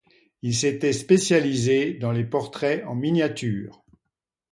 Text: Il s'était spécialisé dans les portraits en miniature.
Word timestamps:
Il 0.41 0.55
s'était 0.55 0.93
spécialisé 0.93 1.93
dans 1.93 2.11
les 2.11 2.23
portraits 2.25 2.83
en 2.87 2.95
miniature. 2.95 3.83